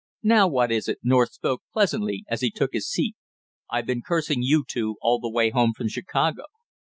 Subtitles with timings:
[0.23, 3.15] "Now what is it?" North spoke pleasantly as he took his seat.
[3.69, 6.45] "I've been cursing you two all the way home from Chicago."